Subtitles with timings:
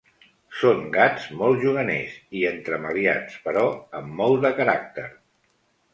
[0.61, 3.67] Són gats molt juganers i entremaliats, però
[4.01, 5.07] amb molt de caràcter.